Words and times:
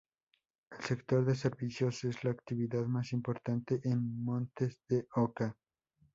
El 0.71 0.83
sector 0.83 1.23
de 1.25 1.35
servicios 1.35 2.03
es 2.05 2.23
la 2.23 2.31
actividad 2.31 2.83
más 2.87 3.13
importante 3.13 3.79
en 3.83 4.23
Montes 4.23 4.79
de 4.89 5.07
Oca. 5.13 5.55